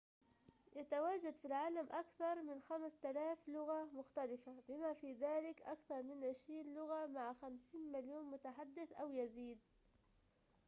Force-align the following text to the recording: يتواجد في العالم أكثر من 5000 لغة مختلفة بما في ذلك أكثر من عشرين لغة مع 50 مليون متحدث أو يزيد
يتواجد 0.75 1.35
في 1.35 1.45
العالم 1.45 1.85
أكثر 1.91 2.41
من 2.43 2.61
5000 2.69 3.37
لغة 3.47 3.87
مختلفة 3.93 4.55
بما 4.69 4.93
في 4.93 5.13
ذلك 5.13 5.61
أكثر 5.61 6.03
من 6.03 6.23
عشرين 6.23 6.75
لغة 6.75 7.07
مع 7.07 7.33
50 7.33 7.59
مليون 7.91 8.25
متحدث 8.31 8.91
أو 8.91 9.11
يزيد 9.11 9.57